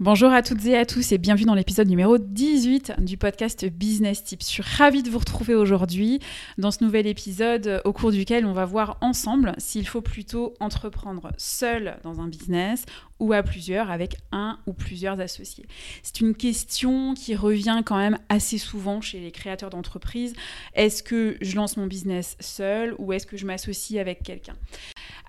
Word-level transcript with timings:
Bonjour 0.00 0.32
à 0.32 0.40
toutes 0.40 0.64
et 0.64 0.78
à 0.78 0.86
tous 0.86 1.12
et 1.12 1.18
bienvenue 1.18 1.44
dans 1.44 1.54
l'épisode 1.54 1.86
numéro 1.86 2.16
18 2.16 2.94
du 3.00 3.18
podcast 3.18 3.66
Business 3.66 4.24
Tips. 4.24 4.46
Je 4.46 4.62
suis 4.62 4.62
ravie 4.62 5.02
de 5.02 5.10
vous 5.10 5.18
retrouver 5.18 5.54
aujourd'hui 5.54 6.20
dans 6.56 6.70
ce 6.70 6.82
nouvel 6.82 7.06
épisode 7.06 7.82
au 7.84 7.92
cours 7.92 8.10
duquel 8.10 8.46
on 8.46 8.54
va 8.54 8.64
voir 8.64 8.96
ensemble 9.02 9.52
s'il 9.58 9.86
faut 9.86 10.00
plutôt 10.00 10.54
entreprendre 10.58 11.32
seul 11.36 11.98
dans 12.02 12.22
un 12.22 12.28
business 12.28 12.86
ou 13.20 13.32
à 13.32 13.42
plusieurs 13.42 13.90
avec 13.90 14.16
un 14.32 14.58
ou 14.66 14.72
plusieurs 14.72 15.20
associés. 15.20 15.66
C'est 16.02 16.20
une 16.20 16.34
question 16.34 17.14
qui 17.14 17.36
revient 17.36 17.82
quand 17.84 17.98
même 17.98 18.18
assez 18.28 18.58
souvent 18.58 19.00
chez 19.00 19.20
les 19.20 19.30
créateurs 19.30 19.70
d'entreprises. 19.70 20.34
Est-ce 20.74 21.02
que 21.02 21.36
je 21.40 21.56
lance 21.56 21.76
mon 21.76 21.86
business 21.86 22.36
seul 22.40 22.94
ou 22.98 23.12
est-ce 23.12 23.26
que 23.26 23.36
je 23.36 23.46
m'associe 23.46 24.00
avec 24.00 24.22
quelqu'un? 24.22 24.54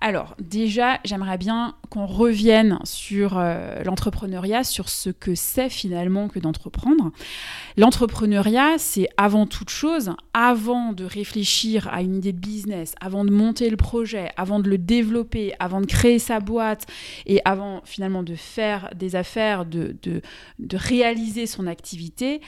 Alors, 0.00 0.34
déjà, 0.40 0.98
j'aimerais 1.04 1.38
bien 1.38 1.76
qu'on 1.88 2.06
revienne 2.06 2.80
sur 2.82 3.38
euh, 3.38 3.84
l'entrepreneuriat, 3.84 4.64
sur 4.64 4.88
ce 4.88 5.10
que 5.10 5.36
c'est 5.36 5.68
finalement 5.68 6.26
que 6.26 6.40
d'entreprendre. 6.40 7.12
L'entrepreneuriat, 7.76 8.78
c'est 8.78 9.08
avant 9.16 9.46
toute 9.46 9.70
chose, 9.70 10.10
avant 10.34 10.92
de 10.92 11.04
réfléchir 11.04 11.88
à 11.92 12.02
une 12.02 12.16
idée 12.16 12.32
de 12.32 12.40
business, 12.40 12.96
avant 13.00 13.24
de 13.24 13.30
monter 13.30 13.70
le 13.70 13.76
projet, 13.76 14.30
avant 14.36 14.58
de 14.58 14.68
le 14.68 14.76
développer, 14.76 15.54
avant 15.60 15.80
de 15.80 15.86
créer 15.86 16.18
sa 16.18 16.40
boîte 16.40 16.86
et 17.26 17.40
avant 17.44 17.81
finalement 17.84 18.22
de 18.22 18.34
faire 18.34 18.90
des 18.94 19.16
affaires, 19.16 19.64
de, 19.66 19.96
de 20.02 20.76
réaliser 20.76 21.46
son 21.46 21.66
activité, 21.66 22.40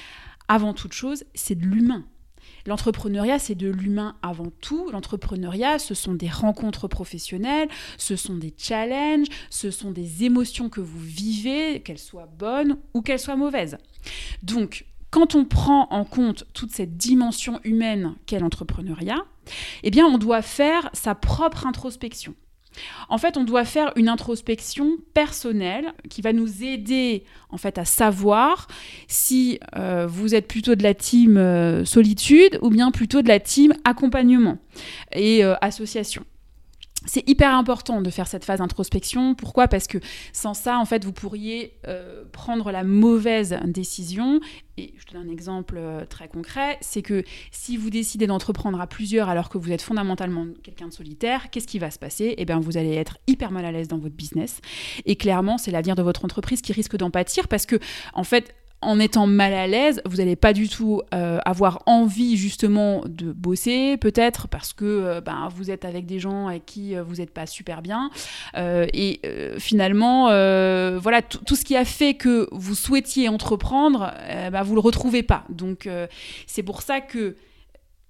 avant 0.48 0.74
toute 0.74 0.92
chose, 0.92 1.24
c'est 1.34 1.54
de 1.54 1.64
l'humain. 1.64 2.04
L'entrepreneuriat, 2.66 3.38
c'est 3.38 3.54
de 3.54 3.68
l'humain 3.68 4.16
avant 4.22 4.50
tout. 4.60 4.90
L'entrepreneuriat, 4.90 5.78
ce 5.78 5.94
sont 5.94 6.14
des 6.14 6.28
rencontres 6.28 6.88
professionnelles, 6.88 7.68
ce 7.98 8.16
sont 8.16 8.36
des 8.36 8.54
challenges, 8.56 9.26
ce 9.50 9.70
sont 9.70 9.90
des 9.90 10.24
émotions 10.24 10.68
que 10.68 10.80
vous 10.80 11.00
vivez, 11.00 11.80
qu'elles 11.82 11.98
soient 11.98 12.26
bonnes 12.38 12.78
ou 12.94 13.02
qu'elles 13.02 13.18
soient 13.18 13.36
mauvaises. 13.36 13.76
Donc, 14.42 14.86
quand 15.10 15.34
on 15.34 15.44
prend 15.44 15.88
en 15.90 16.04
compte 16.04 16.44
toute 16.54 16.72
cette 16.72 16.96
dimension 16.96 17.60
humaine 17.64 18.14
qu'est 18.26 18.40
l'entrepreneuriat, 18.40 19.24
eh 19.82 19.90
bien, 19.90 20.06
on 20.06 20.18
doit 20.18 20.42
faire 20.42 20.88
sa 20.92 21.14
propre 21.14 21.66
introspection. 21.66 22.34
En 23.08 23.18
fait, 23.18 23.36
on 23.36 23.44
doit 23.44 23.64
faire 23.64 23.92
une 23.96 24.08
introspection 24.08 24.96
personnelle 25.12 25.92
qui 26.10 26.22
va 26.22 26.32
nous 26.32 26.62
aider 26.62 27.24
en 27.50 27.56
fait 27.56 27.78
à 27.78 27.84
savoir 27.84 28.68
si 29.08 29.60
euh, 29.76 30.06
vous 30.08 30.34
êtes 30.34 30.48
plutôt 30.48 30.74
de 30.74 30.82
la 30.82 30.94
team 30.94 31.36
euh, 31.36 31.84
solitude 31.84 32.58
ou 32.62 32.70
bien 32.70 32.90
plutôt 32.90 33.22
de 33.22 33.28
la 33.28 33.40
team 33.40 33.72
accompagnement 33.84 34.58
et 35.12 35.44
euh, 35.44 35.54
association 35.60 36.24
c'est 37.06 37.28
hyper 37.28 37.54
important 37.54 38.00
de 38.00 38.10
faire 38.10 38.26
cette 38.26 38.44
phase 38.44 38.58
d'introspection. 38.58 39.34
Pourquoi? 39.34 39.68
Parce 39.68 39.86
que 39.86 39.98
sans 40.32 40.54
ça, 40.54 40.78
en 40.78 40.84
fait, 40.84 41.04
vous 41.04 41.12
pourriez 41.12 41.74
euh, 41.86 42.24
prendre 42.32 42.70
la 42.70 42.84
mauvaise 42.84 43.58
décision. 43.64 44.40
Et 44.76 44.94
je 44.98 45.04
te 45.04 45.12
donne 45.12 45.28
un 45.28 45.32
exemple 45.32 45.76
euh, 45.78 46.04
très 46.04 46.26
concret, 46.26 46.78
c'est 46.80 47.02
que 47.02 47.22
si 47.52 47.76
vous 47.76 47.90
décidez 47.90 48.26
d'entreprendre 48.26 48.80
à 48.80 48.88
plusieurs 48.88 49.28
alors 49.28 49.48
que 49.48 49.56
vous 49.56 49.70
êtes 49.70 49.82
fondamentalement 49.82 50.46
quelqu'un 50.64 50.88
de 50.88 50.92
solitaire, 50.92 51.50
qu'est-ce 51.50 51.68
qui 51.68 51.78
va 51.78 51.92
se 51.92 51.98
passer? 51.98 52.34
Eh 52.38 52.44
bien, 52.44 52.58
vous 52.58 52.76
allez 52.76 52.94
être 52.94 53.18
hyper 53.28 53.52
mal 53.52 53.64
à 53.64 53.70
l'aise 53.70 53.86
dans 53.86 53.98
votre 53.98 54.16
business. 54.16 54.60
Et 55.04 55.14
clairement, 55.14 55.58
c'est 55.58 55.70
l'avenir 55.70 55.94
de 55.94 56.02
votre 56.02 56.24
entreprise 56.24 56.60
qui 56.60 56.72
risque 56.72 56.96
d'en 56.96 57.10
pâtir 57.10 57.46
parce 57.46 57.66
que, 57.66 57.76
en 58.14 58.24
fait, 58.24 58.54
en 58.80 59.00
étant 59.00 59.26
mal 59.26 59.54
à 59.54 59.66
l'aise, 59.66 60.02
vous 60.04 60.18
n'allez 60.18 60.36
pas 60.36 60.52
du 60.52 60.68
tout 60.68 61.02
euh, 61.12 61.38
avoir 61.44 61.82
envie 61.86 62.36
justement 62.36 63.02
de 63.06 63.32
bosser, 63.32 63.96
peut-être 63.96 64.48
parce 64.48 64.72
que 64.72 64.84
euh, 64.84 65.20
ben, 65.20 65.48
vous 65.54 65.70
êtes 65.70 65.84
avec 65.84 66.06
des 66.06 66.20
gens 66.20 66.48
avec 66.48 66.66
qui 66.66 66.94
euh, 66.94 67.02
vous 67.02 67.16
n'êtes 67.16 67.32
pas 67.32 67.46
super 67.46 67.82
bien. 67.82 68.10
et 68.56 69.20
finalement, 69.58 70.24
voilà, 70.98 71.22
tout 71.22 71.56
ce 71.56 71.64
qui 71.64 71.76
a 71.76 71.84
fait 71.84 72.14
que 72.14 72.48
vous 72.52 72.74
souhaitiez 72.74 73.28
entreprendre, 73.28 74.12
ben, 74.52 74.62
vous 74.62 74.70
ne 74.70 74.76
le 74.76 74.80
retrouvez 74.80 75.22
pas. 75.22 75.44
Donc 75.48 75.88
c'est 76.46 76.62
pour 76.62 76.82
ça 76.82 77.00
que 77.00 77.36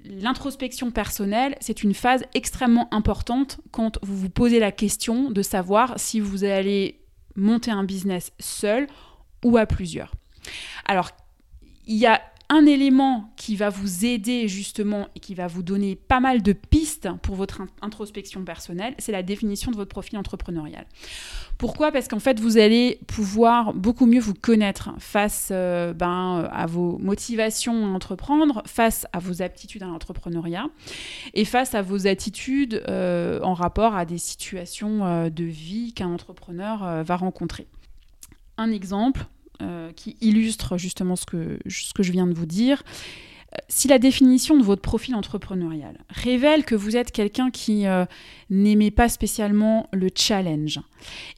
l'introspection 0.05 0.91
personnelle, 0.91 1.57
c'est 1.61 1.83
une 1.83 1.95
phase 1.95 2.25
extrêmement 2.35 2.93
importante 2.93 3.61
quand 3.71 3.99
vous 4.03 4.17
vous 4.17 4.31
posez 4.31 4.59
la 4.59 4.73
question 4.73 5.31
de 5.31 5.43
savoir 5.43 5.95
si 5.97 6.21
vous 6.21 6.45
allez 6.45 7.01
monter 7.37 7.71
un 7.71 7.85
business 7.85 8.33
seul 8.39 8.87
ou 9.45 9.57
à 9.57 9.67
plusieurs. 9.67 10.13
Alors, 10.87 11.11
il 11.87 11.97
y 11.97 12.07
a 12.07 12.21
un 12.51 12.67
élément 12.67 13.33
qui 13.37 13.57
va 13.57 13.71
vous 13.71 14.05
aider 14.05 14.49
justement 14.49 15.09
et 15.17 15.21
qui 15.21 15.35
va 15.35 15.47
vous 15.47 15.63
donner 15.63 15.97
pas 15.97 16.21
mal 16.21 16.43
de 16.43 16.53
pistes 16.53 17.09
pour 17.23 17.37
votre 17.37 17.63
introspection 17.81 18.45
personnelle, 18.45 18.95
c'est 18.99 19.13
la 19.13 19.23
définition 19.23 19.71
de 19.71 19.77
votre 19.77 19.89
profil 19.89 20.19
entrepreneurial. 20.19 20.87
Pourquoi? 21.57 21.91
Parce 21.91 22.07
qu'en 22.07 22.19
fait, 22.19 22.41
vous 22.41 22.59
allez 22.59 22.99
pouvoir 23.07 23.73
beaucoup 23.73 24.07
mieux 24.07 24.21
vous 24.21 24.35
connaître 24.35 24.91
face 24.99 25.49
euh, 25.53 25.95
ben, 25.95 26.49
à 26.53 26.67
vos 26.67 26.99
motivations 26.99 27.87
à 27.87 27.89
entreprendre, 27.89 28.63
face 28.67 29.07
à 29.13 29.21
vos 29.21 29.41
aptitudes 29.41 29.83
à 29.83 29.87
l'entrepreneuriat 29.87 30.67
et 31.33 31.45
face 31.45 31.75
à 31.75 31.81
vos 31.81 32.07
attitudes 32.07 32.83
euh, 32.89 33.41
en 33.43 33.55
rapport 33.55 33.95
à 33.95 34.05
des 34.05 34.19
situations 34.19 35.07
euh, 35.07 35.31
de 35.31 35.45
vie 35.45 35.93
qu'un 35.95 36.09
entrepreneur 36.09 37.03
va 37.05 37.17
rencontrer. 37.17 37.67
Un 38.57 38.71
exemple, 38.71 39.23
euh, 39.23 39.34
qui 39.97 40.17
illustre 40.21 40.79
justement 40.79 41.17
ce 41.17 41.27
que, 41.27 41.59
ce 41.69 41.93
que 41.95 42.03
je 42.03 42.13
viens 42.13 42.27
de 42.27 42.35
vous 42.35 42.47
dire. 42.47 42.83
Si 43.69 43.89
la 43.89 43.99
définition 43.99 44.57
de 44.57 44.63
votre 44.63 44.83
profil 44.83 45.15
entrepreneurial 45.15 45.99
révèle 46.09 46.65
que 46.65 46.75
vous 46.75 46.97
êtes 46.97 47.13
quelqu'un 47.13 47.51
qui 47.51 47.87
euh, 47.87 48.05
n'aimait 48.51 48.91
pas 48.91 49.09
spécialement 49.09 49.89
le 49.93 50.09
challenge 50.15 50.81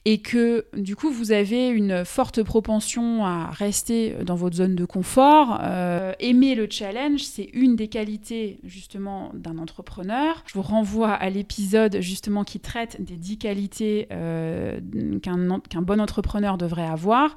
et 0.05 0.19
que 0.19 0.65
du 0.75 0.95
coup 0.95 1.11
vous 1.11 1.31
avez 1.31 1.67
une 1.67 2.05
forte 2.05 2.43
propension 2.43 3.25
à 3.25 3.49
rester 3.51 4.15
dans 4.25 4.35
votre 4.35 4.55
zone 4.55 4.75
de 4.75 4.85
confort, 4.85 5.59
euh, 5.61 6.13
aimer 6.19 6.55
le 6.55 6.67
challenge, 6.69 7.21
c'est 7.21 7.49
une 7.53 7.75
des 7.75 7.87
qualités 7.87 8.59
justement 8.63 9.31
d'un 9.33 9.57
entrepreneur. 9.57 10.43
Je 10.47 10.53
vous 10.53 10.61
renvoie 10.61 11.11
à 11.11 11.29
l'épisode 11.29 11.97
justement 12.01 12.43
qui 12.43 12.59
traite 12.59 13.01
des 13.01 13.15
10 13.15 13.37
qualités 13.37 14.07
euh, 14.11 14.79
qu'un 15.21 15.81
bon 15.81 16.01
entrepreneur 16.01 16.57
devrait 16.57 16.87
avoir. 16.87 17.35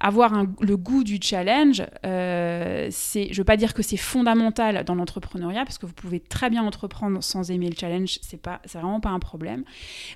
Avoir 0.00 0.44
le 0.60 0.76
goût 0.76 1.04
du 1.04 1.18
challenge, 1.20 1.82
euh, 2.04 2.88
c'est, 2.90 3.26
je 3.26 3.32
ne 3.32 3.36
veux 3.36 3.44
pas 3.44 3.56
dire 3.56 3.74
que 3.74 3.82
c'est 3.82 3.96
fondamental 4.16 4.82
dans 4.84 4.94
l'entrepreneuriat 4.94 5.64
parce 5.64 5.76
que 5.76 5.84
vous 5.84 5.92
pouvez 5.92 6.20
très 6.20 6.48
bien 6.48 6.64
entreprendre 6.64 7.22
sans 7.22 7.50
aimer 7.50 7.68
le 7.68 7.76
challenge, 7.78 8.18
c'est 8.22 8.40
pas, 8.40 8.60
c'est 8.64 8.78
vraiment 8.78 9.00
pas 9.00 9.10
un 9.10 9.18
problème. 9.18 9.64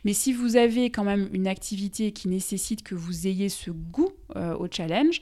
Mais 0.04 0.14
si 0.14 0.32
vous 0.32 0.56
avez 0.56 0.90
quand 0.90 1.04
même 1.04 1.28
une 1.32 1.46
activité 1.46 2.12
qui 2.12 2.28
nécessite 2.28 2.82
que 2.82 2.94
vous 2.94 3.26
ayez 3.26 3.50
ce 3.50 3.70
goût 3.70 4.12
euh, 4.36 4.56
au 4.56 4.68
challenge, 4.70 5.20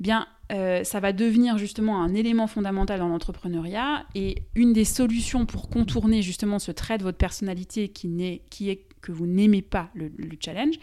eh 0.00 0.02
bien, 0.02 0.28
euh, 0.52 0.84
ça 0.84 1.00
va 1.00 1.12
devenir 1.12 1.58
justement 1.58 2.02
un 2.02 2.14
élément 2.14 2.46
fondamental 2.46 3.00
dans 3.00 3.08
l'entrepreneuriat. 3.08 4.06
Et 4.14 4.42
une 4.54 4.72
des 4.72 4.84
solutions 4.84 5.44
pour 5.44 5.68
contourner 5.68 6.22
justement 6.22 6.60
ce 6.60 6.70
trait 6.70 6.98
de 6.98 7.02
votre 7.02 7.18
personnalité 7.18 7.88
qui, 7.88 8.40
qui 8.48 8.70
est 8.70 8.86
que 9.00 9.12
vous 9.12 9.26
n'aimez 9.26 9.60
pas 9.60 9.90
le, 9.94 10.10
challenge, 10.40 10.76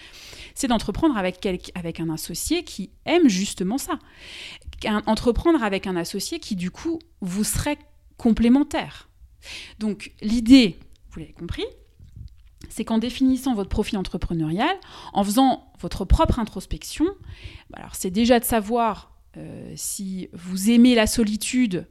c'est 0.53 0.67
d'entreprendre 0.67 1.17
avec, 1.17 1.47
avec 1.73 1.99
un 1.99 2.09
associé 2.09 2.63
qui 2.63 2.91
aime 3.05 3.27
justement 3.27 3.79
ça. 3.79 3.97
Entreprendre 5.05 5.63
avec 5.63 5.87
un 5.87 5.95
associé 5.95 6.39
qui, 6.39 6.55
du 6.55 6.71
coup, 6.71 6.99
vous 7.21 7.43
serait 7.43 7.77
complémentaire. 8.17 9.09
Donc, 9.79 10.13
l'idée, 10.21 10.77
vous 11.11 11.19
l'avez 11.19 11.33
compris, 11.33 11.65
c'est 12.69 12.85
qu'en 12.85 12.97
définissant 12.97 13.53
votre 13.53 13.69
profil 13.69 13.97
entrepreneurial, 13.97 14.75
en 15.13 15.23
faisant 15.23 15.71
votre 15.79 16.05
propre 16.05 16.39
introspection, 16.39 17.05
bah 17.69 17.87
c'est 17.93 18.11
déjà 18.11 18.39
de 18.39 18.45
savoir 18.45 19.11
euh, 19.37 19.73
si 19.75 20.29
vous 20.33 20.69
aimez 20.69 20.95
la 20.95 21.07
solitude 21.07 21.87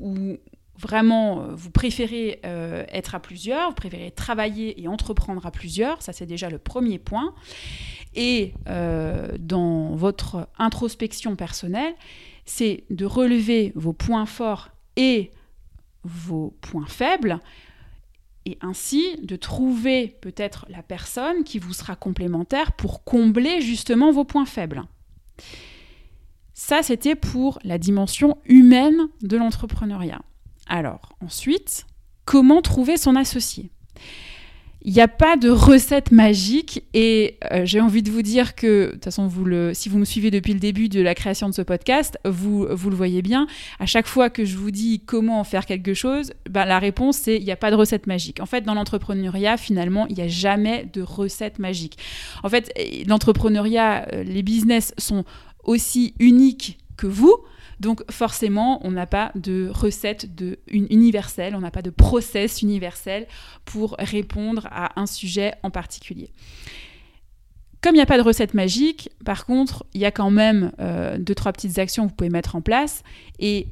ou, 0.00 0.36
vraiment 0.78 1.40
euh, 1.40 1.54
vous 1.54 1.70
préférez 1.70 2.40
euh, 2.44 2.84
être 2.88 3.14
à 3.14 3.20
plusieurs, 3.20 3.70
vous 3.70 3.74
préférez 3.74 4.10
travailler 4.10 4.80
et 4.80 4.88
entreprendre 4.88 5.44
à 5.46 5.50
plusieurs, 5.50 6.02
ça 6.02 6.12
c'est 6.12 6.26
déjà 6.26 6.50
le 6.50 6.58
premier 6.58 6.98
point. 6.98 7.34
Et 8.18 8.54
dans 9.38 9.94
votre 9.94 10.48
introspection 10.58 11.36
personnelle, 11.36 11.92
c'est 12.46 12.84
de 12.88 13.04
relever 13.04 13.72
vos 13.74 13.92
points 13.92 14.24
forts 14.24 14.70
et 14.96 15.30
vos 16.02 16.56
points 16.62 16.86
faibles 16.86 17.40
et 18.46 18.56
ainsi 18.60 19.16
de 19.22 19.36
trouver 19.36 20.16
peut-être 20.20 20.66
la 20.68 20.82
personne 20.82 21.42
qui 21.42 21.58
vous 21.58 21.74
sera 21.74 21.96
complémentaire 21.96 22.72
pour 22.72 23.02
combler 23.04 23.60
justement 23.60 24.12
vos 24.12 24.24
points 24.24 24.46
faibles. 24.46 24.84
Ça, 26.54 26.82
c'était 26.82 27.16
pour 27.16 27.58
la 27.64 27.76
dimension 27.76 28.38
humaine 28.46 29.08
de 29.20 29.36
l'entrepreneuriat. 29.36 30.22
Alors, 30.66 31.12
ensuite, 31.24 31.86
comment 32.24 32.62
trouver 32.62 32.96
son 32.96 33.16
associé? 33.16 33.70
Il 34.88 34.92
n'y 34.92 35.00
a 35.00 35.08
pas 35.08 35.36
de 35.36 35.50
recette 35.50 36.12
magique 36.12 36.84
et 36.94 37.38
euh, 37.50 37.64
j'ai 37.64 37.80
envie 37.80 38.04
de 38.04 38.10
vous 38.10 38.22
dire 38.22 38.54
que, 38.54 38.86
de 38.86 38.90
toute 38.92 39.04
façon, 39.04 39.28
si 39.72 39.88
vous 39.88 39.98
me 39.98 40.04
suivez 40.04 40.30
depuis 40.30 40.52
le 40.52 40.60
début 40.60 40.88
de 40.88 41.00
la 41.00 41.16
création 41.16 41.48
de 41.48 41.54
ce 41.54 41.62
podcast, 41.62 42.20
vous, 42.24 42.68
vous 42.70 42.90
le 42.90 42.94
voyez 42.94 43.20
bien, 43.20 43.48
à 43.80 43.86
chaque 43.86 44.06
fois 44.06 44.30
que 44.30 44.44
je 44.44 44.56
vous 44.56 44.70
dis 44.70 45.00
comment 45.04 45.42
faire 45.42 45.66
quelque 45.66 45.92
chose, 45.92 46.34
ben, 46.48 46.64
la 46.66 46.78
réponse 46.78 47.16
c'est 47.16 47.36
il 47.36 47.42
n'y 47.42 47.50
a 47.50 47.56
pas 47.56 47.72
de 47.72 47.76
recette 47.76 48.06
magique. 48.06 48.38
En 48.38 48.46
fait, 48.46 48.60
dans 48.60 48.74
l'entrepreneuriat, 48.74 49.56
finalement, 49.56 50.06
il 50.06 50.14
n'y 50.14 50.22
a 50.22 50.28
jamais 50.28 50.88
de 50.92 51.02
recette 51.02 51.58
magique. 51.58 51.98
En 52.44 52.48
fait, 52.48 52.72
l'entrepreneuriat, 53.08 54.06
euh, 54.12 54.22
les 54.22 54.44
business 54.44 54.94
sont 54.98 55.24
aussi 55.64 56.14
uniques 56.20 56.78
que 56.96 57.08
vous. 57.08 57.34
Donc 57.80 58.02
forcément, 58.10 58.84
on 58.86 58.90
n'a 58.90 59.06
pas 59.06 59.32
de 59.34 59.68
recette 59.72 60.34
de, 60.34 60.58
universelle, 60.68 61.54
on 61.54 61.60
n'a 61.60 61.70
pas 61.70 61.82
de 61.82 61.90
process 61.90 62.62
universel 62.62 63.26
pour 63.64 63.96
répondre 63.98 64.66
à 64.70 64.98
un 65.00 65.06
sujet 65.06 65.54
en 65.62 65.70
particulier. 65.70 66.32
Comme 67.82 67.94
il 67.94 67.98
n'y 67.98 68.02
a 68.02 68.06
pas 68.06 68.16
de 68.16 68.22
recette 68.22 68.54
magique, 68.54 69.10
par 69.24 69.44
contre, 69.44 69.84
il 69.92 70.00
y 70.00 70.06
a 70.06 70.10
quand 70.10 70.30
même 70.30 70.72
euh, 70.80 71.18
deux, 71.18 71.34
trois 71.34 71.52
petites 71.52 71.78
actions 71.78 72.04
que 72.04 72.10
vous 72.10 72.16
pouvez 72.16 72.30
mettre 72.30 72.56
en 72.56 72.62
place. 72.62 73.02
Et 73.38 73.68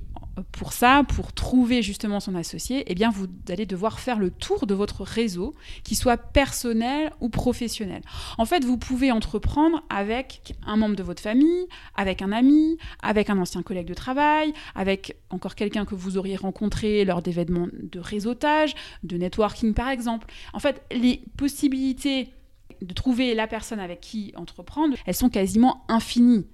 pour 0.52 0.72
ça, 0.72 1.04
pour 1.08 1.32
trouver 1.32 1.82
justement 1.82 2.20
son 2.20 2.34
associé, 2.34 2.84
eh 2.86 2.94
bien 2.94 3.10
vous 3.10 3.26
allez 3.48 3.66
devoir 3.66 4.00
faire 4.00 4.18
le 4.18 4.30
tour 4.30 4.66
de 4.66 4.74
votre 4.74 5.02
réseau, 5.02 5.54
qu'il 5.84 5.96
soit 5.96 6.16
personnel 6.16 7.12
ou 7.20 7.28
professionnel. 7.28 8.02
En 8.38 8.44
fait, 8.44 8.64
vous 8.64 8.76
pouvez 8.76 9.12
entreprendre 9.12 9.82
avec 9.88 10.54
un 10.66 10.76
membre 10.76 10.96
de 10.96 11.02
votre 11.02 11.22
famille, 11.22 11.66
avec 11.94 12.22
un 12.22 12.32
ami, 12.32 12.78
avec 13.02 13.30
un 13.30 13.38
ancien 13.38 13.62
collègue 13.62 13.86
de 13.86 13.94
travail, 13.94 14.52
avec 14.74 15.16
encore 15.30 15.54
quelqu'un 15.54 15.84
que 15.84 15.94
vous 15.94 16.18
auriez 16.18 16.36
rencontré 16.36 17.04
lors 17.04 17.22
d'événements 17.22 17.68
de 17.72 18.00
réseautage, 18.00 18.74
de 19.02 19.16
networking 19.16 19.74
par 19.74 19.88
exemple. 19.88 20.26
En 20.52 20.58
fait, 20.58 20.82
les 20.90 21.22
possibilités 21.36 22.30
de 22.82 22.92
trouver 22.92 23.34
la 23.34 23.46
personne 23.46 23.80
avec 23.80 24.00
qui 24.00 24.32
entreprendre, 24.36 24.96
elles 25.06 25.14
sont 25.14 25.30
quasiment 25.30 25.84
infinies. 25.88 26.46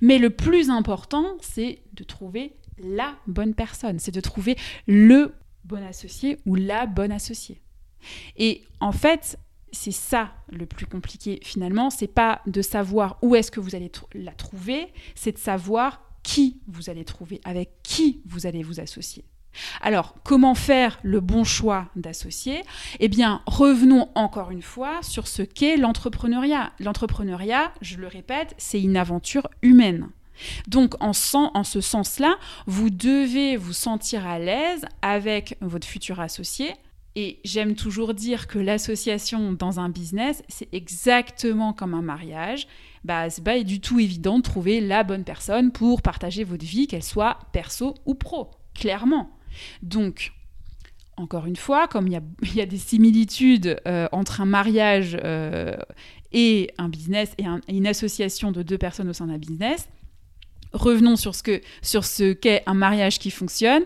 Mais 0.00 0.18
le 0.18 0.30
plus 0.30 0.68
important, 0.68 1.36
c'est 1.40 1.78
de 1.94 2.04
trouver 2.04 2.54
la 2.82 3.14
bonne 3.26 3.54
personne, 3.54 3.98
c'est 3.98 4.14
de 4.14 4.20
trouver 4.20 4.56
le 4.86 5.34
bon 5.64 5.84
associé 5.84 6.38
ou 6.46 6.54
la 6.54 6.86
bonne 6.86 7.12
associée. 7.12 7.60
Et 8.36 8.62
en 8.80 8.92
fait, 8.92 9.38
c'est 9.72 9.92
ça 9.92 10.32
le 10.50 10.66
plus 10.66 10.86
compliqué 10.86 11.40
finalement, 11.42 11.90
c'est 11.90 12.06
pas 12.06 12.40
de 12.46 12.62
savoir 12.62 13.18
où 13.22 13.36
est-ce 13.36 13.50
que 13.50 13.60
vous 13.60 13.74
allez 13.74 13.90
la 14.14 14.32
trouver, 14.32 14.88
c'est 15.14 15.32
de 15.32 15.38
savoir 15.38 16.02
qui 16.22 16.60
vous 16.66 16.90
allez 16.90 17.04
trouver, 17.04 17.40
avec 17.44 17.82
qui 17.82 18.20
vous 18.26 18.46
allez 18.46 18.62
vous 18.62 18.80
associer. 18.80 19.24
Alors, 19.80 20.14
comment 20.22 20.54
faire 20.54 20.98
le 21.02 21.20
bon 21.20 21.44
choix 21.44 21.88
d'associer 21.96 22.62
Eh 23.00 23.08
bien, 23.08 23.42
revenons 23.46 24.08
encore 24.14 24.50
une 24.50 24.62
fois 24.62 25.02
sur 25.02 25.26
ce 25.26 25.42
qu'est 25.42 25.76
l'entrepreneuriat. 25.76 26.72
L'entrepreneuriat, 26.78 27.72
je 27.80 27.96
le 27.96 28.06
répète, 28.06 28.54
c'est 28.58 28.80
une 28.80 28.96
aventure 28.96 29.48
humaine. 29.62 30.10
Donc 30.68 30.94
en, 31.00 31.12
ce 31.12 31.80
sens-là, 31.80 32.36
vous 32.66 32.90
devez 32.90 33.56
vous 33.56 33.72
sentir 33.72 34.26
à 34.26 34.38
l'aise 34.38 34.84
avec 35.02 35.56
votre 35.60 35.86
futur 35.86 36.20
associé. 36.20 36.74
Et 37.16 37.40
j'aime 37.44 37.74
toujours 37.74 38.14
dire 38.14 38.46
que 38.46 38.58
l'association 38.58 39.52
dans 39.52 39.80
un 39.80 39.88
business, 39.88 40.42
c'est 40.48 40.72
exactement 40.72 41.72
comme 41.72 41.94
un 41.94 42.02
mariage. 42.02 42.68
Bah, 43.04 43.28
c'est 43.30 43.42
pas 43.42 43.60
du 43.62 43.80
tout 43.80 43.98
évident 43.98 44.38
de 44.38 44.44
trouver 44.44 44.80
la 44.80 45.02
bonne 45.02 45.24
personne 45.24 45.72
pour 45.72 46.02
partager 46.02 46.44
votre 46.44 46.64
vie, 46.64 46.86
qu'elle 46.86 47.02
soit 47.02 47.38
perso 47.52 47.94
ou 48.06 48.14
pro, 48.14 48.52
clairement. 48.74 49.30
Donc, 49.82 50.32
encore 51.16 51.46
une 51.46 51.56
fois, 51.56 51.88
comme 51.88 52.06
il 52.06 52.12
y 52.12 52.60
a, 52.60 52.66
des 52.66 52.78
similitudes 52.78 53.80
euh, 53.86 54.08
entre 54.12 54.40
un 54.40 54.46
mariage 54.46 55.16
euh, 55.22 55.76
et 56.32 56.70
un 56.78 56.88
business 56.88 57.34
et 57.38 57.44
une 57.68 57.86
association 57.86 58.52
de 58.52 58.62
deux 58.62 58.78
personnes 58.78 59.08
au 59.08 59.12
sein 59.12 59.26
d'un 59.26 59.38
business, 59.38 59.88
revenons 60.72 61.16
sur 61.16 61.34
ce 61.34 61.42
que 61.42 62.32
qu'est 62.32 62.62
un 62.66 62.74
mariage 62.74 63.18
qui 63.18 63.30
fonctionne, 63.30 63.82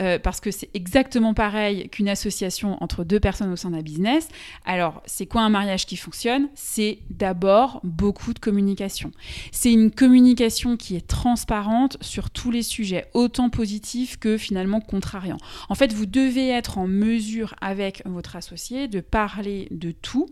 euh, 0.00 0.18
parce 0.18 0.40
que 0.40 0.50
c'est 0.50 0.70
exactement 0.74 1.34
pareil 1.34 1.88
qu'une 1.88 2.08
association 2.08 2.82
entre 2.82 3.04
deux 3.04 3.20
personnes 3.20 3.52
au 3.52 3.56
sein 3.56 3.70
d'un 3.70 3.82
business. 3.82 4.28
Alors, 4.64 5.02
c'est 5.06 5.26
quoi 5.26 5.42
un 5.42 5.48
mariage 5.48 5.86
qui 5.86 5.96
fonctionne? 5.96 6.48
C'est 6.54 6.98
d'abord 7.10 7.80
beaucoup 7.84 8.32
de 8.32 8.38
communication. 8.38 9.12
C'est 9.52 9.72
une 9.72 9.90
communication 9.90 10.76
qui 10.76 10.96
est 10.96 11.06
transparente 11.06 11.96
sur 12.00 12.30
tous 12.30 12.50
les 12.50 12.62
sujets, 12.62 13.06
autant 13.14 13.50
positifs 13.50 14.18
que 14.18 14.36
finalement 14.36 14.80
contrariants. 14.80 15.38
En 15.68 15.74
fait, 15.74 15.92
vous 15.92 16.06
devez 16.06 16.48
être 16.48 16.78
en 16.78 16.86
mesure 16.86 17.54
avec 17.60 18.02
votre 18.04 18.36
associé 18.36 18.88
de 18.88 19.00
parler 19.00 19.68
de 19.70 19.92
tout 19.92 20.28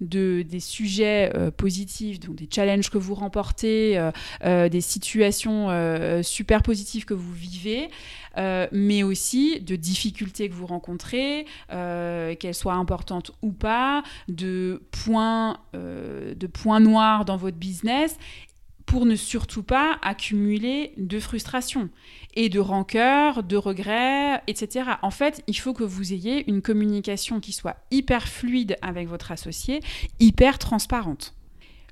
de, 0.00 0.42
des 0.42 0.60
sujets 0.60 1.32
euh, 1.34 1.50
positifs, 1.50 2.20
donc 2.20 2.36
des 2.36 2.48
challenges 2.50 2.90
que 2.90 2.98
vous 2.98 3.14
remportez, 3.14 3.98
euh, 3.98 4.10
euh, 4.44 4.68
des 4.68 4.80
situations 4.80 5.68
super 6.22 6.62
positives 6.62 7.04
que 7.04 7.14
vous 7.14 7.32
vivez, 7.32 7.88
mais 8.36 9.02
aussi 9.02 9.60
de 9.60 9.76
difficultés 9.76 10.48
que 10.48 10.54
vous 10.54 10.66
rencontrez, 10.66 11.46
qu'elles 11.68 12.54
soient 12.54 12.74
importantes 12.74 13.32
ou 13.42 13.52
pas, 13.52 14.02
de 14.28 14.82
points, 14.90 15.58
de 15.74 16.46
points 16.46 16.80
noirs 16.80 17.24
dans 17.24 17.36
votre 17.36 17.56
business 17.56 18.16
pour 18.90 19.06
ne 19.06 19.14
surtout 19.14 19.62
pas 19.62 20.00
accumuler 20.02 20.94
de 20.96 21.20
frustration 21.20 21.90
et 22.34 22.48
de 22.48 22.58
rancœur, 22.58 23.44
de 23.44 23.56
regrets, 23.56 24.42
etc. 24.48 24.90
En 25.02 25.12
fait, 25.12 25.44
il 25.46 25.56
faut 25.56 25.72
que 25.72 25.84
vous 25.84 26.12
ayez 26.12 26.50
une 26.50 26.60
communication 26.60 27.38
qui 27.38 27.52
soit 27.52 27.76
hyper 27.92 28.26
fluide 28.26 28.76
avec 28.82 29.06
votre 29.06 29.30
associé, 29.30 29.78
hyper 30.18 30.58
transparente. 30.58 31.36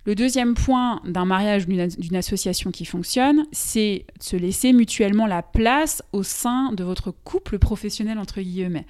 Le 0.07 0.17
deuxième 0.17 0.55
point 0.55 1.01
d'un 1.05 1.25
mariage 1.25 1.69
d'une 1.69 2.17
association 2.17 2.73
qui 2.73 2.85
fonctionne, 2.85 3.47
c'est 3.53 4.05
de 4.19 4.25
se 4.25 4.35
laisser 4.35 4.73
mutuellement 4.73 5.29
la 5.29 5.45
place 5.45 6.03
au 6.13 6.25
sein 6.25 6.73
de 6.73 6.83
votre 6.83 7.13
couple 7.13 7.61
professionnel, 7.61 8.19
entre 8.19 8.41
guillemets. 8.41 8.87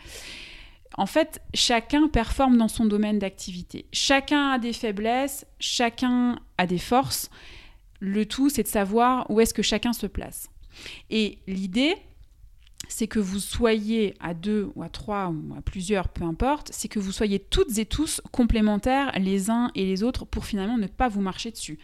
En 0.97 1.05
fait, 1.05 1.43
chacun 1.53 2.09
performe 2.09 2.57
dans 2.57 2.69
son 2.69 2.87
domaine 2.87 3.19
d'activité. 3.19 3.85
Chacun 3.93 4.53
a 4.53 4.59
des 4.59 4.73
faiblesses, 4.73 5.45
chacun 5.61 6.39
a 6.57 6.67
des 6.67 6.79
forces. 6.79 7.29
Le 8.01 8.27
tout, 8.27 8.49
c'est 8.49 8.63
de 8.63 8.69
savoir 8.69 9.31
où 9.31 9.41
est-ce 9.41 9.55
que 9.55 9.63
chacun 9.63 9.93
se 9.93 10.07
place. 10.07 10.51
Et 11.11 11.39
l'idée, 11.47 11.97
c'est 12.89 13.07
que 13.07 13.19
vous 13.19 13.39
soyez 13.39 14.15
à 14.21 14.35
deux 14.35 14.71
ou 14.75 14.83
à 14.83 14.89
trois 14.89 15.29
ou 15.29 15.55
à 15.57 15.61
plusieurs, 15.61 16.09
peu 16.09 16.25
importe, 16.25 16.71
c'est 16.73 16.89
que 16.89 16.99
vous 16.99 17.13
soyez 17.13 17.39
toutes 17.39 17.79
et 17.79 17.85
tous 17.85 18.21
complémentaires 18.33 19.13
les 19.19 19.51
uns 19.51 19.71
et 19.75 19.85
les 19.85 20.03
autres 20.03 20.25
pour 20.25 20.47
finalement 20.47 20.79
ne 20.79 20.87
pas 20.87 21.09
vous 21.09 21.21
marcher 21.21 21.51
dessus. 21.51 21.79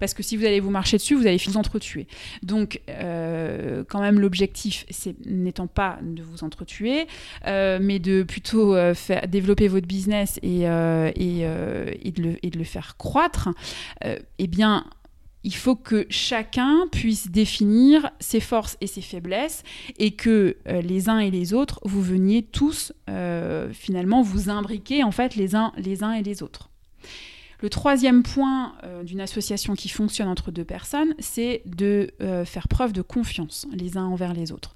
Parce 0.00 0.14
que 0.14 0.22
si 0.22 0.36
vous 0.36 0.44
allez 0.44 0.60
vous 0.60 0.70
marcher 0.70 0.96
dessus, 0.96 1.14
vous 1.14 1.26
allez 1.26 1.40
vous 1.46 1.56
entretuer. 1.56 2.06
Donc, 2.42 2.80
euh, 2.88 3.84
quand 3.88 4.00
même, 4.00 4.18
l'objectif, 4.18 4.86
c'est 4.88 5.14
n'étant 5.26 5.66
pas 5.66 5.98
de 6.02 6.22
vous 6.22 6.42
entretuer, 6.42 7.06
euh, 7.46 7.78
mais 7.80 7.98
de 7.98 8.22
plutôt 8.22 8.74
euh, 8.74 8.94
faire, 8.94 9.28
développer 9.28 9.68
votre 9.68 9.86
business 9.86 10.38
et, 10.42 10.60
de 10.60 12.58
le, 12.58 12.64
faire 12.64 12.96
croître, 12.96 13.50
eh 14.02 14.46
bien, 14.46 14.86
il 15.46 15.54
faut 15.54 15.76
que 15.76 16.06
chacun 16.10 16.88
puisse 16.90 17.30
définir 17.30 18.10
ses 18.18 18.40
forces 18.40 18.76
et 18.80 18.88
ses 18.88 19.00
faiblesses 19.00 19.62
et 19.96 20.10
que 20.10 20.56
euh, 20.66 20.82
les 20.82 21.08
uns 21.08 21.20
et 21.20 21.30
les 21.30 21.54
autres, 21.54 21.78
vous 21.84 22.02
veniez 22.02 22.42
tous 22.42 22.92
euh, 23.08 23.72
finalement 23.72 24.22
vous 24.22 24.50
imbriquer 24.50 25.04
en 25.04 25.12
fait 25.12 25.36
les 25.36 25.54
uns, 25.54 25.72
les 25.76 26.02
uns 26.02 26.14
et 26.14 26.24
les 26.24 26.42
autres. 26.42 26.68
Le 27.60 27.70
troisième 27.70 28.24
point 28.24 28.74
euh, 28.82 29.04
d'une 29.04 29.20
association 29.20 29.76
qui 29.76 29.88
fonctionne 29.88 30.28
entre 30.28 30.50
deux 30.50 30.64
personnes, 30.64 31.14
c'est 31.20 31.62
de 31.64 32.12
faire 32.44 32.66
preuve 32.66 32.92
de 32.92 33.02
confiance 33.02 33.68
les 33.72 33.96
uns 33.96 34.04
envers 34.04 34.34
les 34.34 34.50
autres. 34.50 34.74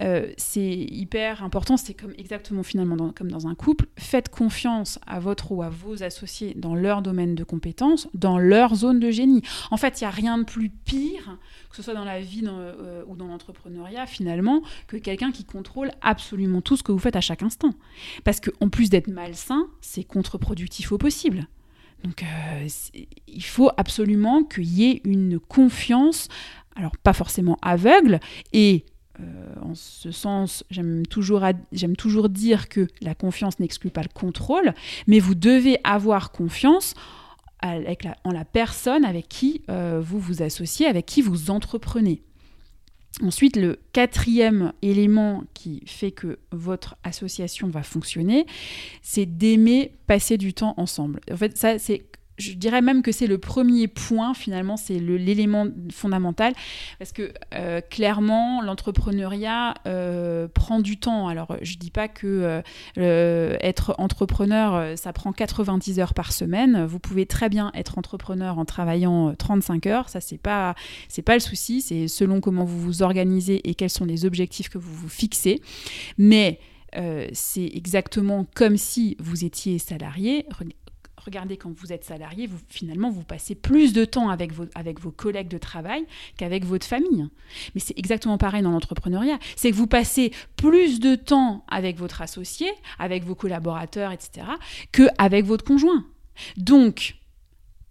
Euh, 0.00 0.32
c'est 0.36 0.60
hyper 0.62 1.42
important, 1.42 1.76
c'est 1.76 1.94
comme 1.94 2.12
exactement 2.18 2.62
finalement 2.62 3.12
comme 3.12 3.30
dans 3.30 3.46
un 3.46 3.54
couple, 3.54 3.86
faites 3.96 4.28
confiance 4.28 4.98
à 5.06 5.18
votre 5.18 5.50
ou 5.52 5.62
à 5.62 5.68
vos 5.68 6.02
associés 6.02 6.54
dans 6.56 6.74
leur 6.74 7.02
domaine 7.02 7.34
de 7.34 7.44
compétences, 7.44 8.08
dans 8.14 8.38
leur 8.38 8.74
zone 8.74 9.00
de 9.00 9.10
génie. 9.10 9.42
En 9.70 9.76
fait, 9.76 10.00
il 10.00 10.04
n'y 10.04 10.08
a 10.08 10.10
rien 10.10 10.38
de 10.38 10.44
plus 10.44 10.70
pire, 10.70 11.38
que 11.70 11.76
ce 11.76 11.82
soit 11.82 11.94
dans 11.94 12.04
la 12.04 12.20
vie 12.20 12.42
euh, 12.46 13.02
ou 13.08 13.16
dans 13.16 13.26
l'entrepreneuriat 13.26 14.06
finalement, 14.06 14.62
que 14.86 14.96
quelqu'un 14.96 15.32
qui 15.32 15.44
contrôle 15.44 15.90
absolument 16.00 16.60
tout 16.60 16.76
ce 16.76 16.82
que 16.82 16.92
vous 16.92 16.98
faites 16.98 17.16
à 17.16 17.20
chaque 17.20 17.42
instant. 17.42 17.70
Parce 18.24 18.40
qu'en 18.40 18.68
plus 18.68 18.90
d'être 18.90 19.08
malsain, 19.08 19.66
c'est 19.80 20.04
contre-productif 20.04 20.92
au 20.92 20.98
possible. 20.98 21.48
Donc 22.04 22.22
euh, 22.22 22.68
il 23.26 23.44
faut 23.44 23.70
absolument 23.76 24.44
qu'il 24.44 24.64
y 24.64 24.90
ait 24.90 25.00
une 25.04 25.40
confiance, 25.40 26.28
alors 26.76 26.96
pas 26.96 27.12
forcément 27.12 27.58
aveugle, 27.60 28.20
et 28.52 28.84
en 29.60 29.74
ce 29.74 30.10
sens, 30.10 30.64
j'aime 30.70 31.06
toujours, 31.06 31.44
toujours 31.96 32.28
dire 32.28 32.68
que 32.68 32.86
la 33.00 33.14
confiance 33.14 33.58
n'exclut 33.60 33.90
pas 33.90 34.02
le 34.02 34.08
contrôle, 34.12 34.74
mais 35.06 35.18
vous 35.18 35.34
devez 35.34 35.78
avoir 35.84 36.30
confiance 36.30 36.94
en 37.62 38.32
la 38.32 38.44
personne 38.44 39.04
avec 39.04 39.28
qui 39.28 39.62
vous 39.68 40.18
vous 40.18 40.42
associez, 40.42 40.86
avec 40.86 41.06
qui 41.06 41.22
vous 41.22 41.50
entreprenez. 41.50 42.22
Ensuite, 43.22 43.56
le 43.56 43.80
quatrième 43.92 44.72
élément 44.80 45.42
qui 45.52 45.82
fait 45.86 46.12
que 46.12 46.38
votre 46.52 46.96
association 47.02 47.68
va 47.68 47.82
fonctionner, 47.82 48.46
c'est 49.02 49.26
d'aimer 49.26 49.92
passer 50.06 50.38
du 50.38 50.54
temps 50.54 50.74
ensemble. 50.76 51.20
En 51.32 51.36
fait, 51.36 51.56
ça, 51.56 51.80
c'est 51.80 52.04
je 52.38 52.52
dirais 52.52 52.80
même 52.80 53.02
que 53.02 53.12
c'est 53.12 53.26
le 53.26 53.38
premier 53.38 53.88
point, 53.88 54.32
finalement, 54.32 54.76
c'est 54.76 54.98
l'élément 54.98 55.66
fondamental, 55.92 56.54
parce 56.98 57.12
que 57.12 57.32
euh, 57.54 57.80
clairement, 57.80 58.62
l'entrepreneuriat 58.62 59.74
euh, 59.86 60.48
prend 60.48 60.80
du 60.80 60.98
temps. 60.98 61.28
Alors, 61.28 61.56
je 61.62 61.74
ne 61.74 61.78
dis 61.78 61.90
pas 61.90 62.08
que 62.08 62.62
euh, 62.98 63.56
être 63.60 63.94
entrepreneur, 63.98 64.96
ça 64.96 65.12
prend 65.12 65.32
90 65.32 66.00
heures 66.00 66.14
par 66.14 66.32
semaine. 66.32 66.84
Vous 66.86 67.00
pouvez 67.00 67.26
très 67.26 67.48
bien 67.48 67.70
être 67.74 67.98
entrepreneur 67.98 68.58
en 68.58 68.64
travaillant 68.64 69.34
35 69.34 69.86
heures, 69.86 70.08
ça, 70.08 70.20
c'est 70.20 70.38
pas, 70.38 70.74
pas 71.24 71.34
le 71.34 71.40
souci, 71.40 71.80
c'est 71.80 72.08
selon 72.08 72.40
comment 72.40 72.64
vous 72.64 72.80
vous 72.80 73.02
organisez 73.02 73.68
et 73.68 73.74
quels 73.74 73.90
sont 73.90 74.04
les 74.04 74.24
objectifs 74.24 74.68
que 74.68 74.78
vous 74.78 74.94
vous 74.94 75.08
fixez. 75.08 75.60
Mais 76.16 76.60
c'est 77.32 77.70
exactement 77.74 78.46
comme 78.54 78.76
si 78.76 79.16
vous 79.20 79.44
étiez 79.44 79.78
salarié 79.78 80.46
regardez, 81.28 81.56
quand 81.56 81.70
vous 81.70 81.92
êtes 81.92 82.04
salarié, 82.04 82.46
vous, 82.46 82.58
finalement, 82.68 83.10
vous 83.10 83.22
passez 83.22 83.54
plus 83.54 83.92
de 83.92 84.04
temps 84.04 84.28
avec 84.28 84.52
vos, 84.52 84.66
avec 84.74 85.00
vos 85.00 85.10
collègues 85.10 85.48
de 85.48 85.58
travail 85.58 86.06
qu'avec 86.36 86.64
votre 86.64 86.86
famille. 86.86 87.28
Mais 87.74 87.80
c'est 87.80 87.98
exactement 87.98 88.38
pareil 88.38 88.62
dans 88.62 88.70
l'entrepreneuriat. 88.70 89.38
C'est 89.56 89.70
que 89.70 89.76
vous 89.76 89.86
passez 89.86 90.32
plus 90.56 91.00
de 91.00 91.14
temps 91.14 91.64
avec 91.68 91.98
votre 91.98 92.22
associé, 92.22 92.68
avec 92.98 93.24
vos 93.24 93.34
collaborateurs, 93.34 94.12
etc., 94.12 94.46
qu'avec 94.92 95.44
votre 95.44 95.64
conjoint. 95.64 96.04
Donc, 96.56 97.16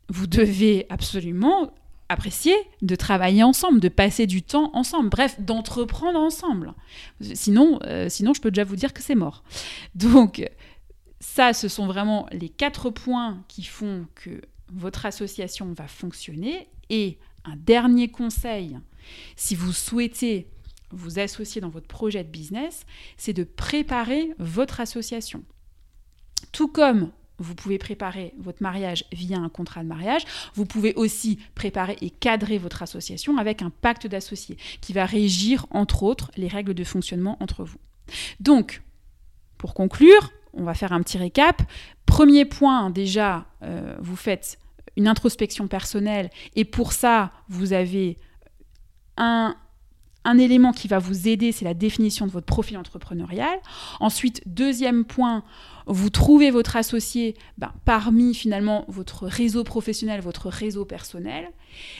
vous 0.09 0.27
devez 0.27 0.85
absolument 0.89 1.71
apprécier 2.09 2.55
de 2.81 2.95
travailler 2.95 3.43
ensemble, 3.43 3.79
de 3.79 3.89
passer 3.89 4.27
du 4.27 4.41
temps 4.41 4.71
ensemble, 4.73 5.09
bref, 5.09 5.39
d'entreprendre 5.39 6.19
ensemble. 6.19 6.73
Sinon, 7.21 7.79
euh, 7.85 8.07
sinon, 8.09 8.33
je 8.33 8.41
peux 8.41 8.51
déjà 8.51 8.63
vous 8.63 8.77
dire 8.77 8.93
que 8.93 9.01
c'est 9.01 9.15
mort. 9.15 9.43
Donc, 9.95 10.41
ça, 11.19 11.53
ce 11.53 11.67
sont 11.67 11.87
vraiment 11.87 12.27
les 12.31 12.49
quatre 12.49 12.89
points 12.89 13.43
qui 13.47 13.63
font 13.63 14.07
que 14.15 14.41
votre 14.71 15.05
association 15.05 15.73
va 15.73 15.87
fonctionner. 15.87 16.67
Et 16.89 17.17
un 17.43 17.55
dernier 17.55 18.09
conseil, 18.09 18.77
si 19.35 19.55
vous 19.55 19.73
souhaitez 19.73 20.47
vous 20.91 21.19
associer 21.19 21.59
dans 21.59 21.69
votre 21.69 21.87
projet 21.87 22.23
de 22.23 22.29
business, 22.29 22.85
c'est 23.17 23.33
de 23.33 23.43
préparer 23.43 24.29
votre 24.39 24.79
association. 24.79 25.43
Tout 26.51 26.67
comme 26.67 27.11
vous 27.39 27.55
pouvez 27.55 27.77
préparer 27.77 28.33
votre 28.39 28.63
mariage 28.63 29.05
via 29.11 29.37
un 29.37 29.49
contrat 29.49 29.83
de 29.83 29.87
mariage, 29.87 30.23
vous 30.55 30.65
pouvez 30.65 30.93
aussi 30.95 31.37
préparer 31.55 31.97
et 32.01 32.09
cadrer 32.09 32.57
votre 32.57 32.81
association 32.81 33.37
avec 33.37 33.61
un 33.61 33.69
pacte 33.69 34.07
d'associés 34.07 34.57
qui 34.81 34.93
va 34.93 35.05
régir, 35.05 35.67
entre 35.69 36.03
autres, 36.03 36.31
les 36.35 36.47
règles 36.47 36.73
de 36.73 36.83
fonctionnement 36.83 37.37
entre 37.39 37.63
vous. 37.63 37.77
Donc, 38.39 38.81
pour 39.57 39.73
conclure, 39.73 40.31
on 40.57 40.63
va 40.63 40.73
faire 40.73 40.91
un 40.91 41.01
petit 41.01 41.17
récap. 41.17 41.61
Premier 42.05 42.45
point, 42.45 42.89
déjà, 42.89 43.45
euh, 43.63 43.95
vous 43.99 44.15
faites 44.15 44.59
une 44.95 45.07
introspection 45.07 45.67
personnelle 45.67 46.29
et 46.55 46.65
pour 46.65 46.91
ça, 46.91 47.31
vous 47.47 47.73
avez 47.73 48.17
un, 49.15 49.55
élément 50.39 50.73
qui 50.73 50.89
va 50.89 50.99
vous 50.99 51.29
aider, 51.29 51.53
c'est 51.53 51.63
la 51.63 51.73
définition 51.73 52.27
de 52.27 52.31
votre 52.31 52.45
profil 52.45 52.77
entrepreneurial. 52.77 53.59
Ensuite, 54.01 54.41
deuxième 54.45 55.05
point, 55.05 55.43
vous 55.85 56.09
trouvez 56.09 56.51
votre 56.51 56.75
associé 56.75 57.35
ben, 57.57 57.71
parmi 57.85 58.33
finalement 58.33 58.83
votre 58.89 59.25
réseau 59.25 59.63
professionnel, 59.63 60.19
votre 60.19 60.49
réseau 60.49 60.83
personnel. 60.83 61.49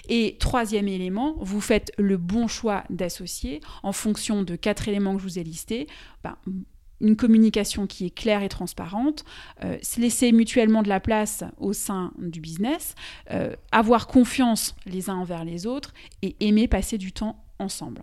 Et 0.09 0.35
troisième 0.41 0.89
élément, 0.89 1.37
vous 1.39 1.61
faites 1.61 1.93
le 1.97 2.17
bon 2.17 2.47
choix 2.47 2.83
d'associé 2.89 3.61
en 3.81 3.93
fonction 3.93 4.43
de 4.43 4.57
quatre 4.57 4.89
éléments 4.89 5.15
que 5.15 5.21
je 5.21 5.27
vous 5.27 5.39
ai 5.39 5.43
listés. 5.43 5.87
Ben, 6.23 6.35
une 7.01 7.15
communication 7.15 7.87
qui 7.87 8.05
est 8.05 8.09
claire 8.09 8.43
et 8.43 8.49
transparente, 8.49 9.23
euh, 9.63 9.77
se 9.81 9.99
laisser 9.99 10.31
mutuellement 10.31 10.81
de 10.81 10.89
la 10.89 10.99
place 10.99 11.43
au 11.57 11.73
sein 11.73 12.11
du 12.17 12.41
business, 12.41 12.95
euh, 13.31 13.55
avoir 13.71 14.07
confiance 14.07 14.75
les 14.85 15.09
uns 15.09 15.15
envers 15.15 15.45
les 15.45 15.65
autres 15.67 15.93
et 16.21 16.35
aimer 16.39 16.67
passer 16.67 16.97
du 16.97 17.11
temps 17.11 17.43
ensemble. 17.59 18.01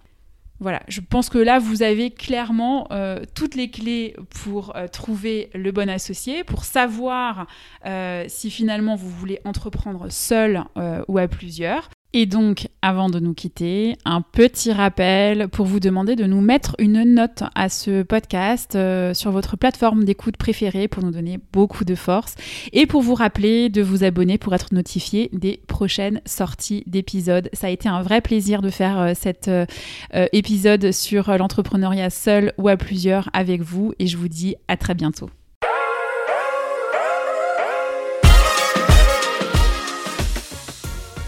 Voilà, 0.61 0.83
je 0.87 1.01
pense 1.01 1.29
que 1.31 1.39
là, 1.39 1.59
vous 1.59 1.83
avez 1.83 2.13
clairement 2.13 2.87
euh, 2.93 3.25
toutes 3.35 3.57
les 3.57 3.71
clés 3.71 4.15
pour 4.43 4.73
trouver 4.93 5.51
le 5.53 5.73
bon 5.73 5.91
associé, 5.91 6.45
pour 6.45 6.65
savoir 6.65 7.49
si 8.29 8.51
finalement 8.51 8.95
vous 8.95 9.11
voulez 9.11 9.41
entreprendre 9.45 10.11
seul 10.11 10.65
ou 11.09 11.19
à 11.19 11.27
plusieurs. 11.27 11.91
Et 12.17 12.27
donc, 12.27 12.69
avant 12.81 13.11
de 13.11 13.19
nous 13.19 13.35
quitter, 13.35 13.97
un 14.05 14.21
petit 14.21 14.71
rappel 14.71 15.49
pour 15.49 15.67
vous 15.67 15.81
demander 15.81 16.15
de 16.15 16.27
nous 16.27 16.41
mettre 16.41 16.77
une 16.79 17.03
note 17.03 17.43
à 17.57 17.69
ce 17.69 18.05
podcast 18.05 18.77
euh, 18.77 19.15
sur 19.15 19.33
votre 19.33 19.57
plateforme 19.57 20.05
d'écoute 20.05 20.37
préférée 20.37 20.87
pour 20.87 21.03
nous 21.03 21.11
donner 21.11 21.41
beaucoup 21.53 21.85
de 21.85 21.97
force 21.97 22.37
et 22.73 22.87
pour 22.87 23.03
vous 23.03 23.17
rappeler 23.17 23.69
de 23.69 23.83
vous 23.83 24.05
abonner 24.05 24.39
pour 24.39 24.55
être 24.55 24.73
notifié 24.73 25.29
des 25.33 25.61
prochaines 25.67 26.21
sorties 26.25 26.85
d'épisodes. 26.87 27.51
Ça 27.53 27.67
a 27.67 27.71
été 27.71 27.89
un 27.89 28.01
vrai 28.01 28.21
plaisir 28.21 28.63
de 28.63 28.71
faire 28.71 29.01
euh, 29.01 29.13
cet 29.17 29.49
euh, 29.49 29.67
épisode 30.33 30.93
sur 30.93 31.37
l'entrepreneuriat 31.37 32.11
seul 32.11 32.53
ou 32.59 32.69
à 32.69 32.77
plusieurs 32.77 33.29
avec 33.33 33.61
vous 33.61 33.93
et 33.99 34.07
je 34.07 34.17
vous 34.17 34.29
dis 34.29 34.55
à 34.69 34.77
très 34.77 34.95
bientôt. 34.95 35.31